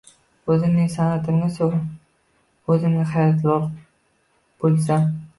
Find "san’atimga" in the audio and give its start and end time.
0.93-1.49